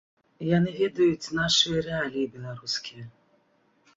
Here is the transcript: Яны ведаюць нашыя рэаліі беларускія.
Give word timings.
Яны 0.57 0.71
ведаюць 0.77 1.33
нашыя 1.41 1.83
рэаліі 1.87 2.31
беларускія. 2.37 3.05